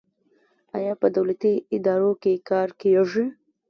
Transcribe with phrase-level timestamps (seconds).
[0.77, 3.25] آیا په دولتي ادارو کې کار کیږي؟